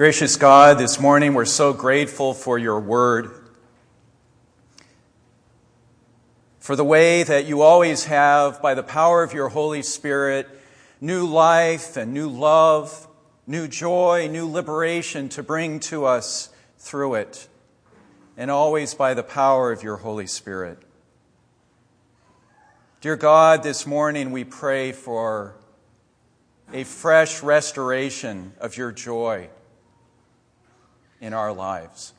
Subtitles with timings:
[0.00, 3.32] Gracious God, this morning we're so grateful for your word,
[6.58, 10.48] for the way that you always have, by the power of your Holy Spirit,
[11.02, 13.08] new life and new love,
[13.46, 16.48] new joy, new liberation to bring to us
[16.78, 17.46] through it,
[18.38, 20.78] and always by the power of your Holy Spirit.
[23.02, 25.56] Dear God, this morning we pray for
[26.72, 29.50] a fresh restoration of your joy
[31.20, 32.14] in our lives.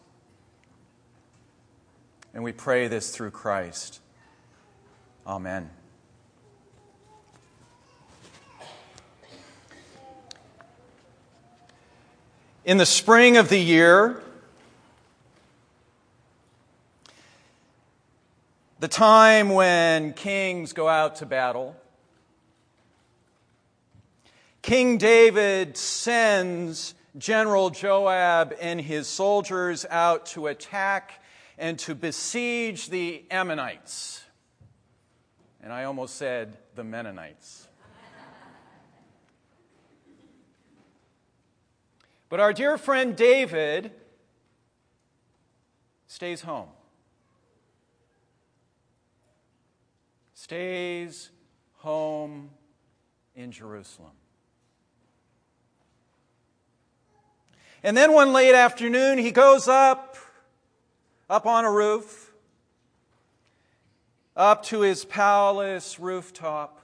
[2.33, 3.99] And we pray this through Christ.
[5.25, 5.69] Amen.
[12.63, 14.21] In the spring of the year,
[18.79, 21.75] the time when kings go out to battle,
[24.61, 31.21] King David sends General Joab and his soldiers out to attack
[31.57, 34.23] and to besiege the Ammonites.
[35.61, 37.67] And I almost said the Mennonites.
[42.29, 43.91] but our dear friend David
[46.07, 46.69] stays home.
[50.33, 51.29] Stays
[51.77, 52.49] home
[53.35, 54.20] in Jerusalem.
[57.83, 60.15] And then one late afternoon, he goes up,
[61.29, 62.31] up on a roof,
[64.35, 66.79] up to his palace rooftop,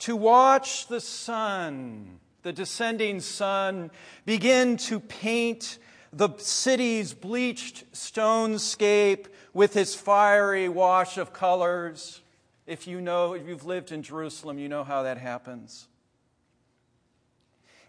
[0.00, 3.90] to watch the sun, the descending sun,
[4.24, 5.78] begin to paint
[6.12, 12.20] the city's bleached stonescape with its fiery wash of colors.
[12.66, 15.88] If you know, if you've lived in Jerusalem, you know how that happens.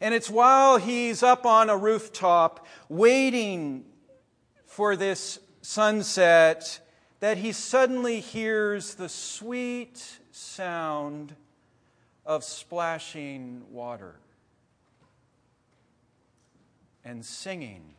[0.04, 3.86] And it's while he's up on a rooftop waiting
[4.66, 6.82] for this sunset
[7.22, 11.34] that he suddenly hears the sweet sound
[12.26, 14.16] of splashing water
[17.06, 17.94] and singing.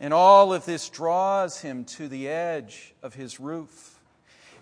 [0.00, 4.00] And all of this draws him to the edge of his roof.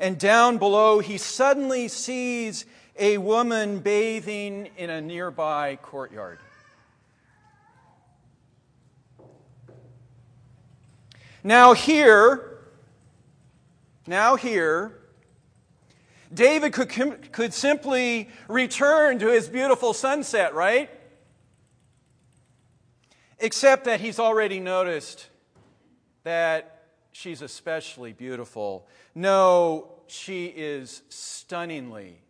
[0.00, 2.66] And down below, he suddenly sees
[2.98, 6.38] a woman bathing in a nearby courtyard.
[11.44, 12.58] Now, here,
[14.06, 14.98] now here,
[16.34, 20.90] David could, could simply return to his beautiful sunset, right?
[23.38, 25.28] Except that he's already noticed
[26.24, 28.86] that she's especially beautiful.
[29.14, 32.20] No, she is stunningly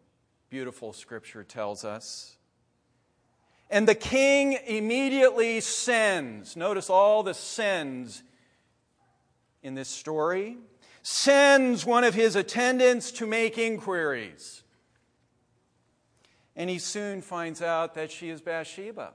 [0.51, 2.37] beautiful scripture tells us.
[3.71, 8.23] And the king immediately sends, notice all the sends
[9.63, 10.57] in this story,
[11.03, 14.63] sends one of his attendants to make inquiries.
[16.57, 19.13] And he soon finds out that she is Bathsheba,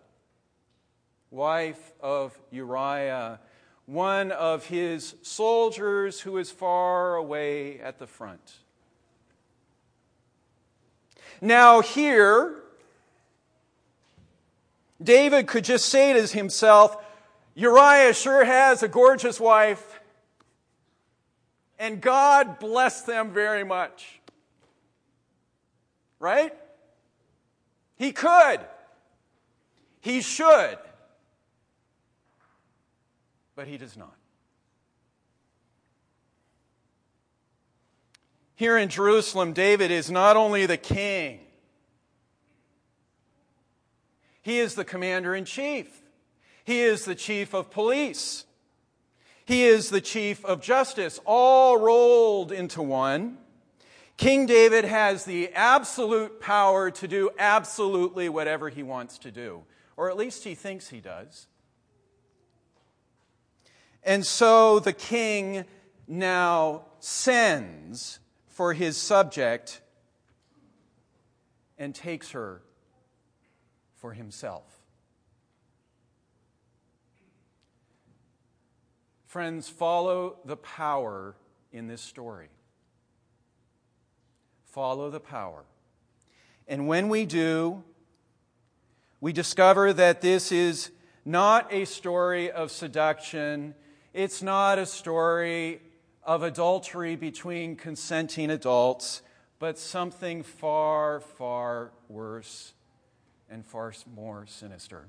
[1.32, 3.40] wife of Uriah,
[3.86, 8.60] one of his soldiers who is far away at the front.
[11.44, 12.56] Now, here,
[15.04, 16.96] David could just say to himself,
[17.54, 20.00] Uriah sure has a gorgeous wife,
[21.78, 24.22] and God bless them very much.
[26.18, 26.53] Right?
[27.98, 28.62] He could.
[30.00, 30.78] He should.
[33.53, 34.16] But he does not.
[38.63, 41.41] Here in Jerusalem, David is not only the king,
[44.41, 46.01] he is the commander in chief,
[46.63, 48.46] he is the chief of police,
[49.44, 53.38] he is the chief of justice, all rolled into one.
[54.16, 59.66] King David has the absolute power to do absolutely whatever he wants to do,
[59.97, 61.47] or at least he thinks he does.
[64.03, 65.66] And so the king
[66.08, 68.20] now sends
[68.53, 69.82] for his subject
[71.78, 72.61] and takes her
[73.96, 74.64] for himself.
[79.26, 81.35] Friends, follow the power
[81.72, 82.50] in this story.
[84.66, 85.64] Follow the power.
[86.67, 87.84] And when we do,
[89.20, 90.91] we discover that this is
[91.26, 93.73] not a story of seduction.
[94.14, 95.82] It's not a story
[96.25, 99.22] of adultery between consenting adults,
[99.59, 102.73] but something far, far worse
[103.49, 105.05] and far more sinister.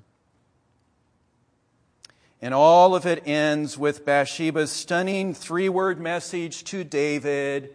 [2.43, 7.75] And all of it ends with Bathsheba's stunning three word message to David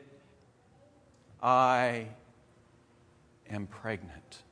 [1.41, 2.07] I
[3.49, 4.43] am pregnant.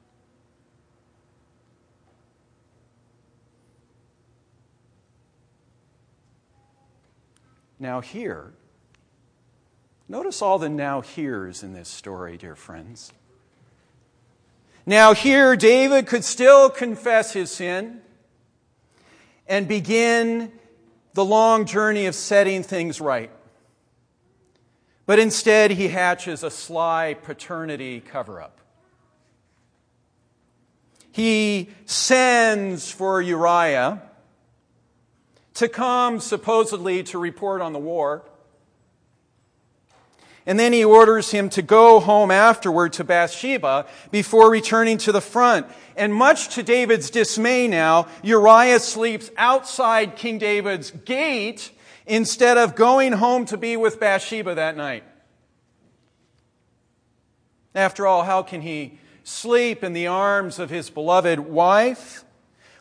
[7.80, 8.54] Now, here,
[10.08, 13.12] notice all the now here's in this story, dear friends.
[14.86, 18.02] Now, here, David could still confess his sin
[19.46, 20.52] and begin
[21.14, 23.32] the long journey of setting things right.
[25.06, 28.60] But instead, he hatches a sly paternity cover up.
[31.12, 34.04] He sends for Uriah
[35.56, 38.24] to come supposedly to report on the war.
[40.48, 45.20] And then he orders him to go home afterward to Bathsheba before returning to the
[45.20, 45.68] front.
[45.98, 51.70] And much to David's dismay now, Uriah sleeps outside King David's gate
[52.06, 55.04] instead of going home to be with Bathsheba that night.
[57.76, 62.24] After all, how can he sleep in the arms of his beloved wife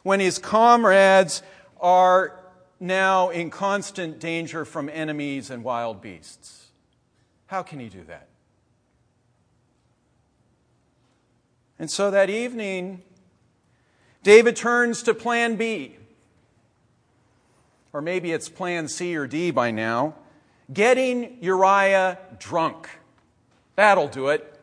[0.04, 1.42] when his comrades
[1.80, 2.38] are
[2.78, 6.65] now in constant danger from enemies and wild beasts?
[7.46, 8.28] How can he do that?
[11.78, 13.02] And so that evening,
[14.22, 15.96] David turns to plan B.
[17.92, 20.14] Or maybe it's plan C or D by now.
[20.72, 22.88] Getting Uriah drunk.
[23.76, 24.58] That'll do it.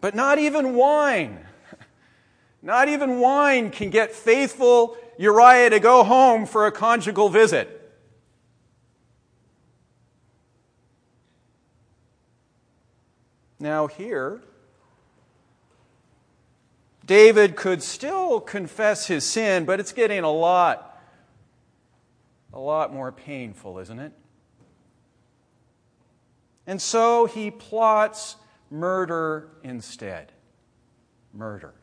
[0.00, 1.40] But not even wine.
[2.62, 7.85] Not even wine can get faithful Uriah to go home for a conjugal visit.
[13.58, 14.42] Now, here,
[17.06, 21.00] David could still confess his sin, but it's getting a lot,
[22.52, 24.12] a lot more painful, isn't it?
[26.66, 28.36] And so he plots
[28.70, 30.32] murder instead.
[31.32, 31.74] Murder.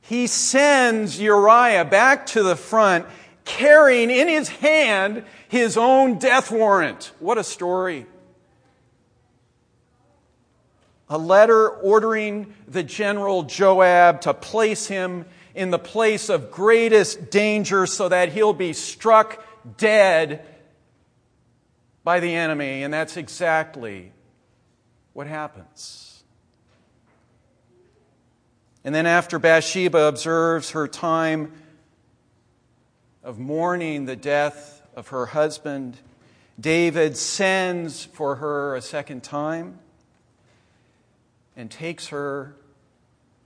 [0.00, 3.06] He sends Uriah back to the front
[3.44, 7.12] carrying in his hand his own death warrant.
[7.20, 8.06] What a story
[11.14, 17.86] a letter ordering the general Joab to place him in the place of greatest danger
[17.86, 19.40] so that he'll be struck
[19.76, 20.44] dead
[22.02, 22.82] by the enemy.
[22.82, 24.10] And that's exactly
[25.12, 26.24] what happens.
[28.82, 31.52] And then, after Bathsheba observes her time
[33.22, 35.96] of mourning the death of her husband,
[36.58, 39.78] David sends for her a second time
[41.56, 42.56] and takes her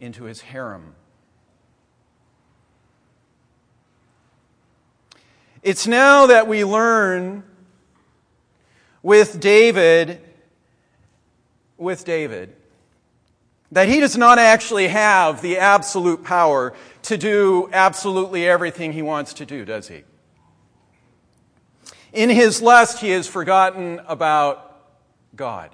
[0.00, 0.94] into his harem.
[5.62, 7.42] It's now that we learn
[9.02, 10.20] with David,
[11.76, 12.54] with David,
[13.72, 16.72] that he does not actually have the absolute power
[17.02, 20.04] to do absolutely everything he wants to do, does he?
[22.12, 24.64] In his lust, he has forgotten about
[25.36, 25.70] God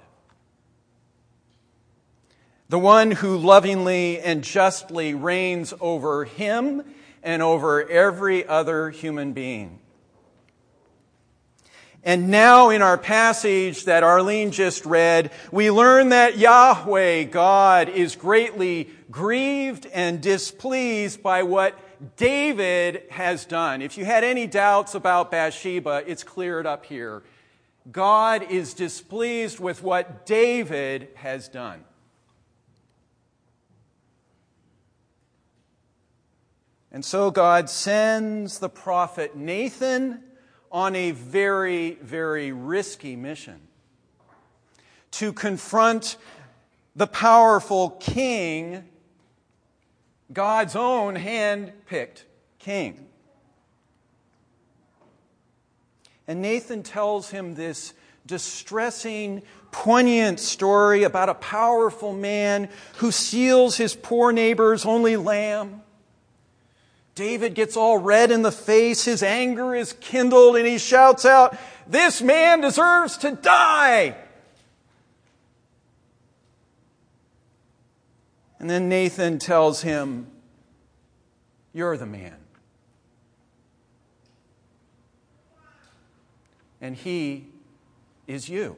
[2.75, 6.83] the one who lovingly and justly reigns over him
[7.23, 9.79] and over every other human being.
[12.03, 18.17] And now, in our passage that Arlene just read, we learn that Yahweh, God, is
[18.17, 21.79] greatly grieved and displeased by what
[22.17, 23.81] David has done.
[23.81, 27.23] If you had any doubts about Bathsheba, it's cleared up here.
[27.89, 31.85] God is displeased with what David has done.
[36.95, 40.23] And so God sends the prophet Nathan
[40.71, 43.59] on a very, very risky mission
[45.11, 46.15] to confront
[46.95, 48.85] the powerful king,
[50.31, 52.23] God's own hand picked
[52.59, 53.05] king.
[56.29, 57.93] And Nathan tells him this
[58.25, 65.81] distressing, poignant story about a powerful man who steals his poor neighbor's only lamb
[67.15, 69.05] David gets all red in the face.
[69.05, 71.57] His anger is kindled and he shouts out,
[71.87, 74.17] This man deserves to die.
[78.59, 80.27] And then Nathan tells him,
[81.73, 82.35] You're the man.
[86.81, 87.47] And he
[88.27, 88.75] is you.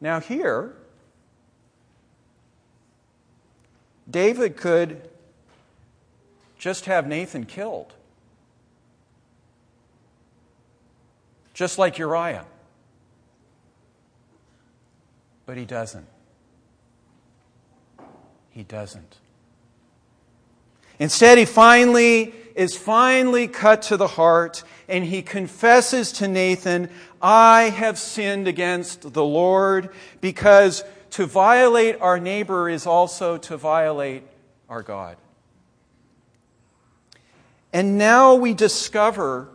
[0.00, 0.74] Now, here,
[4.10, 5.08] David could
[6.58, 7.94] just have Nathan killed,
[11.52, 12.46] just like Uriah.
[15.46, 16.06] But he doesn't.
[18.50, 19.16] He doesn't.
[20.98, 26.88] Instead, he finally is finally cut to the heart and he confesses to Nathan,
[27.20, 34.24] I have sinned against the Lord because to violate our neighbor is also to violate
[34.68, 35.16] our God.
[37.72, 39.48] And now we discover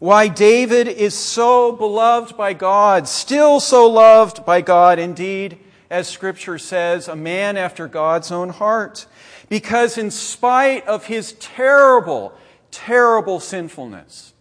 [0.00, 6.58] why David is so beloved by God, still so loved by God, indeed, as Scripture
[6.58, 9.06] says, a man after God's own heart.
[9.48, 12.34] Because in spite of his terrible,
[12.70, 14.34] terrible sinfulness,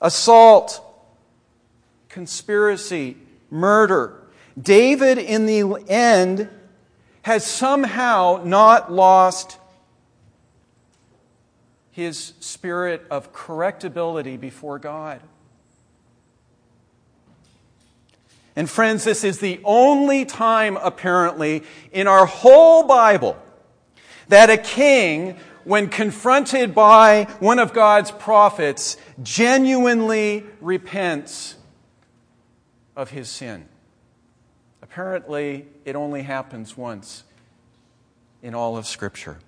[0.00, 0.80] assault,
[2.08, 3.18] conspiracy,
[3.50, 4.22] murder,
[4.60, 6.48] David in the end
[7.22, 9.58] has somehow not lost
[11.90, 15.20] his spirit of correctability before God.
[18.56, 23.36] And friends, this is the only time, apparently, in our whole Bible
[24.28, 31.56] that a king, when confronted by one of God's prophets, genuinely repents
[32.96, 33.68] of his sin.
[34.84, 37.24] Apparently, it only happens once
[38.42, 39.38] in all of Scripture.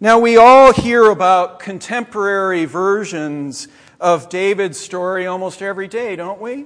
[0.00, 3.68] Now, we all hear about contemporary versions
[4.00, 6.64] of David's story almost every day, don't we?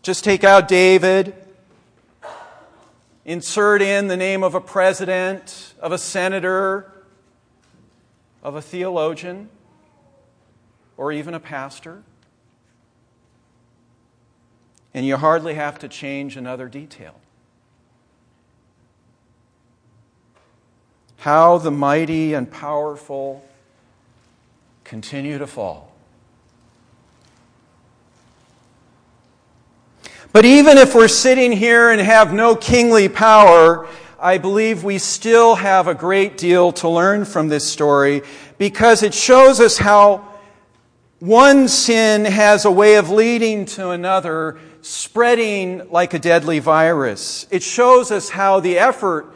[0.00, 1.34] Just take out David,
[3.24, 6.92] insert in the name of a president, of a senator,
[8.44, 9.48] of a theologian,
[10.96, 12.02] or even a pastor.
[14.94, 17.20] And you hardly have to change another detail.
[21.26, 23.44] how the mighty and powerful
[24.84, 25.92] continue to fall.
[30.32, 33.88] But even if we're sitting here and have no kingly power,
[34.20, 38.22] I believe we still have a great deal to learn from this story
[38.56, 40.25] because it shows us how
[41.20, 47.46] one sin has a way of leading to another, spreading like a deadly virus.
[47.50, 49.34] It shows us how the effort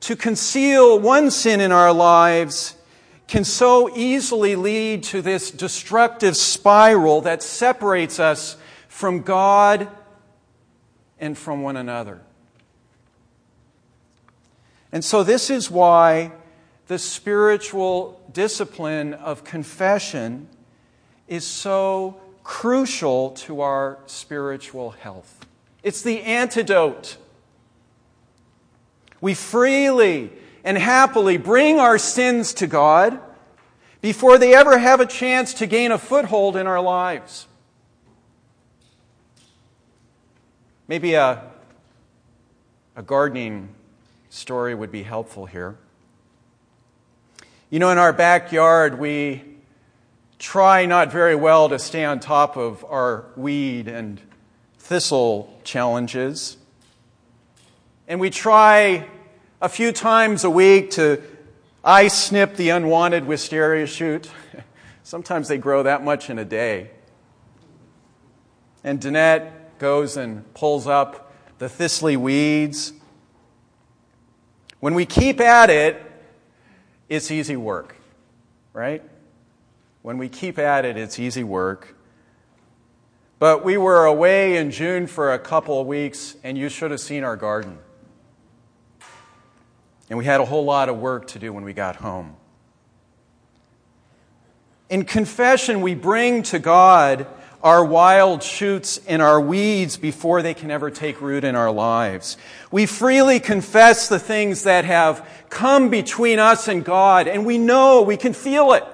[0.00, 2.74] to conceal one sin in our lives
[3.28, 8.56] can so easily lead to this destructive spiral that separates us
[8.88, 9.88] from God
[11.20, 12.22] and from one another.
[14.90, 16.32] And so, this is why
[16.88, 20.48] the spiritual discipline of confession
[21.30, 25.46] is so crucial to our spiritual health.
[25.82, 27.16] It's the antidote
[29.20, 30.32] we freely
[30.64, 33.20] and happily bring our sins to God
[34.00, 37.46] before they ever have a chance to gain a foothold in our lives.
[40.88, 41.44] Maybe a,
[42.96, 43.68] a gardening
[44.30, 45.76] story would be helpful here.
[47.68, 49.49] You know, in our backyard, we
[50.40, 54.18] try not very well to stay on top of our weed and
[54.78, 56.56] thistle challenges.
[58.08, 59.06] And we try
[59.60, 61.22] a few times a week to
[61.84, 64.30] eye snip the unwanted wisteria shoot.
[65.02, 66.90] Sometimes they grow that much in a day.
[68.82, 72.94] And Danette goes and pulls up the thistly weeds.
[74.80, 76.00] When we keep at it,
[77.10, 77.96] it's easy work,
[78.72, 79.02] right?
[80.02, 81.96] When we keep at it, it's easy work.
[83.38, 87.00] But we were away in June for a couple of weeks, and you should have
[87.00, 87.78] seen our garden.
[90.08, 92.36] And we had a whole lot of work to do when we got home.
[94.88, 97.26] In confession, we bring to God
[97.62, 102.36] our wild shoots and our weeds before they can ever take root in our lives.
[102.70, 108.02] We freely confess the things that have come between us and God, and we know,
[108.02, 108.84] we can feel it.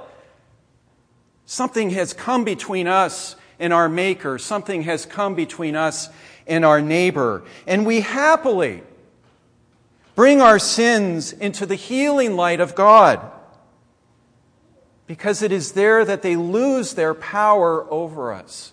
[1.46, 4.38] Something has come between us and our Maker.
[4.38, 6.10] Something has come between us
[6.46, 7.44] and our neighbor.
[7.66, 8.82] And we happily
[10.16, 13.20] Bring our sins into the healing light of God.
[15.06, 18.72] Because it is there that they lose their power over us.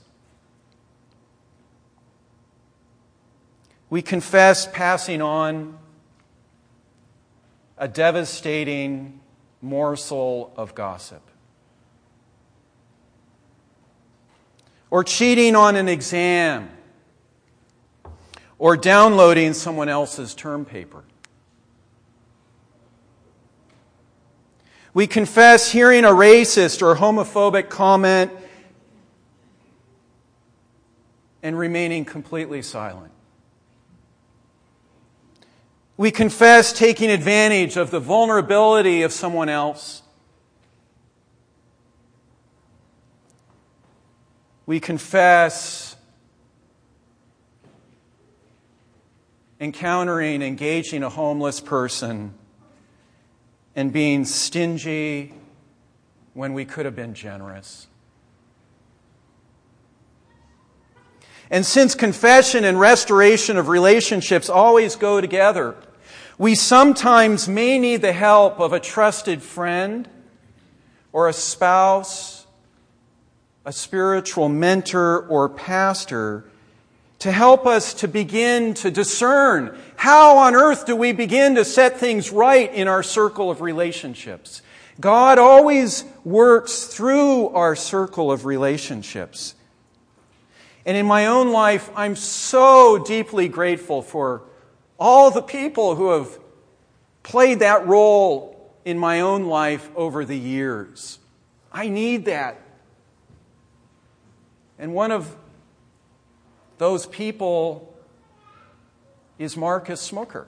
[3.89, 5.77] We confess passing on
[7.77, 9.19] a devastating
[9.61, 11.21] morsel of gossip.
[14.93, 16.69] Or cheating on an exam.
[18.59, 21.03] Or downloading someone else's term paper.
[24.93, 28.31] We confess hearing a racist or homophobic comment
[31.41, 33.13] and remaining completely silent.
[35.97, 40.02] We confess taking advantage of the vulnerability of someone else.
[44.65, 45.95] We confess
[49.59, 52.33] encountering, engaging a homeless person
[53.75, 55.33] and being stingy
[56.33, 57.87] when we could have been generous.
[61.49, 65.75] And since confession and restoration of relationships always go together,
[66.37, 70.09] we sometimes may need the help of a trusted friend
[71.11, 72.42] or a spouse,
[73.65, 76.45] a spiritual mentor or pastor
[77.19, 81.97] to help us to begin to discern how on earth do we begin to set
[81.97, 84.61] things right in our circle of relationships.
[84.99, 89.55] God always works through our circle of relationships.
[90.85, 94.43] And in my own life, I'm so deeply grateful for
[94.99, 96.37] all the people who have
[97.23, 101.19] played that role in my own life over the years.
[101.71, 102.59] I need that.
[104.77, 105.35] And one of
[106.77, 107.95] those people
[109.37, 110.47] is Marcus Smoker,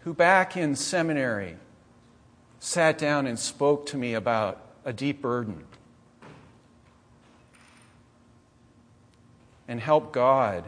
[0.00, 1.56] who back in seminary
[2.58, 5.64] sat down and spoke to me about a deep burden
[9.68, 10.64] and helped God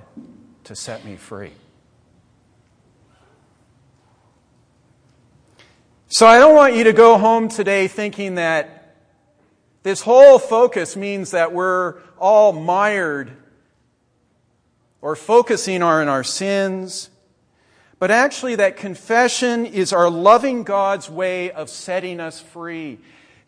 [0.65, 1.53] to set me free.
[6.09, 8.78] So I don't want you to go home today thinking that
[9.83, 13.33] this whole focus means that we're all mired
[15.01, 17.11] or focusing on our sins,
[17.99, 22.99] but actually that confession is our loving God's way of setting us free.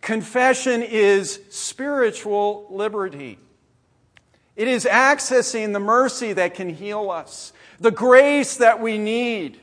[0.00, 3.38] Confession is spiritual liberty.
[4.56, 9.58] It is accessing the mercy that can heal us, the grace that we need.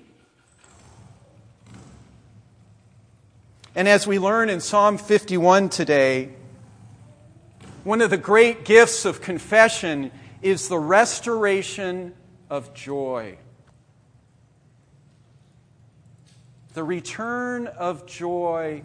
[3.75, 6.36] And as we learn in Psalm 51 today,
[7.87, 12.13] one of the great gifts of confession is the restoration
[12.49, 13.37] of joy.
[16.73, 18.83] The return of joy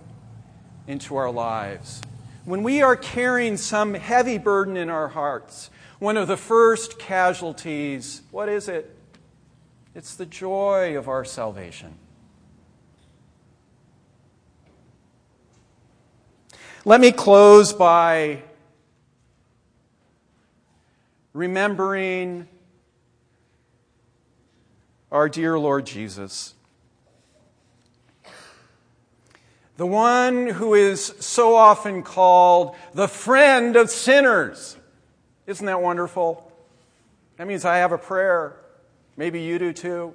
[0.87, 2.01] into our lives.
[2.45, 8.23] When we are carrying some heavy burden in our hearts, one of the first casualties,
[8.31, 8.97] what is it?
[9.97, 11.97] It's the joy of our salvation.
[16.85, 18.45] Let me close by
[21.33, 22.49] remembering
[25.11, 26.55] our dear Lord Jesus.
[29.77, 34.77] The one who is so often called the friend of sinners.
[35.47, 36.53] Isn't that wonderful?
[37.37, 38.57] That means I have a prayer.
[39.17, 40.15] Maybe you do too.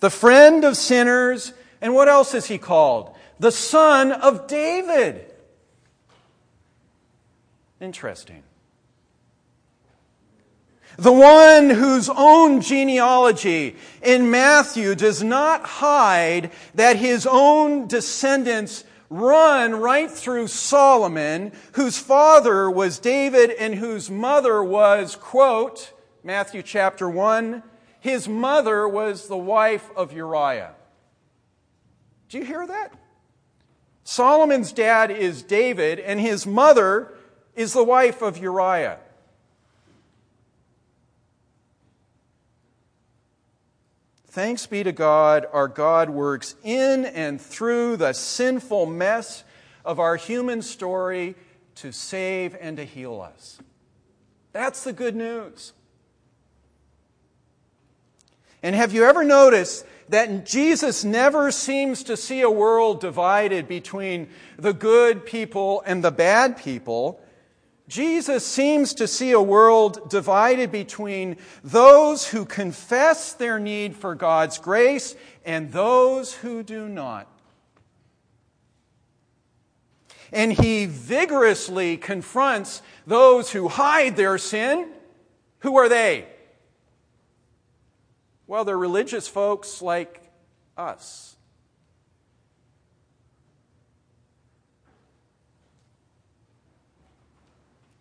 [0.00, 1.52] The friend of sinners.
[1.80, 3.14] And what else is he called?
[3.38, 5.32] The son of David.
[7.80, 8.42] Interesting.
[10.98, 19.74] The one whose own genealogy in Matthew does not hide that his own descendants run
[19.74, 25.92] right through Solomon, whose father was David and whose mother was, quote,
[26.24, 27.62] Matthew chapter 1,
[28.00, 30.74] his mother was the wife of Uriah.
[32.28, 32.92] Do you hear that?
[34.02, 37.12] Solomon's dad is David, and his mother
[37.54, 38.98] is the wife of Uriah.
[44.36, 49.44] Thanks be to God, our God works in and through the sinful mess
[49.82, 51.36] of our human story
[51.76, 53.58] to save and to heal us.
[54.52, 55.72] That's the good news.
[58.62, 64.28] And have you ever noticed that Jesus never seems to see a world divided between
[64.58, 67.22] the good people and the bad people?
[67.88, 74.58] Jesus seems to see a world divided between those who confess their need for God's
[74.58, 77.28] grace and those who do not.
[80.32, 84.88] And he vigorously confronts those who hide their sin.
[85.60, 86.26] Who are they?
[88.48, 90.22] Well, they're religious folks like
[90.76, 91.35] us.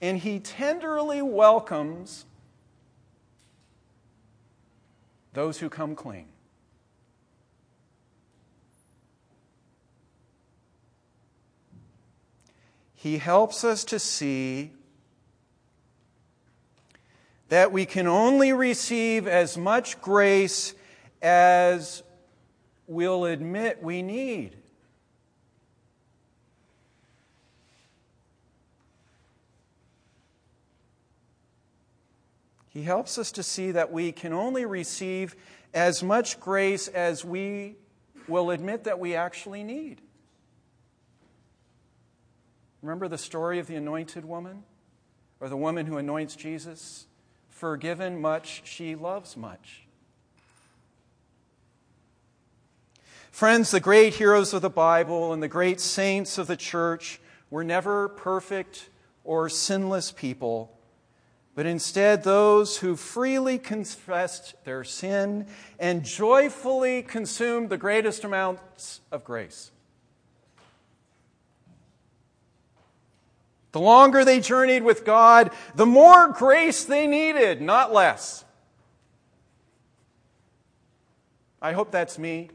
[0.05, 2.25] And he tenderly welcomes
[5.33, 6.27] those who come clean.
[12.93, 14.71] He helps us to see
[17.49, 20.73] that we can only receive as much grace
[21.21, 22.03] as
[22.87, 24.55] we'll admit we need.
[32.75, 35.37] He helps us to see that we can only receive
[35.73, 37.77] as much grace as we
[38.27, 40.01] will admit that we actually need.
[42.81, 44.63] Remember the story of the anointed woman?
[45.39, 47.07] Or the woman who anoints Jesus?
[47.47, 49.87] Forgiven much, she loves much.
[53.31, 57.63] Friends, the great heroes of the Bible and the great saints of the church were
[57.63, 58.89] never perfect
[59.23, 60.75] or sinless people
[61.55, 65.47] but instead those who freely confessed their sin
[65.79, 69.71] and joyfully consumed the greatest amounts of grace.
[73.71, 78.43] The longer they journeyed with God, the more grace they needed, not less.
[81.61, 82.49] I hope that's me.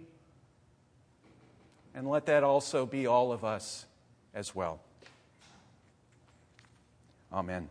[1.94, 3.86] And let that also be all of us
[4.34, 4.80] as well.
[7.32, 7.68] Amen.